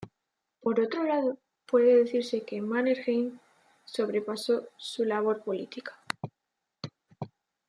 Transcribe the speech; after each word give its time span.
Por 0.61 0.79
otro 0.79 1.03
lado, 1.03 1.37
puede 1.67 1.93
decirse 1.95 2.41
que 2.43 2.59
Mannerheim 2.59 3.37
sobrepasó 3.85 4.67
su 4.75 5.03
labor 5.05 5.43
política. 5.43 5.93